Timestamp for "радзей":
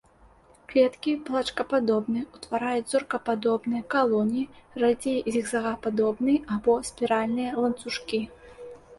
4.83-5.19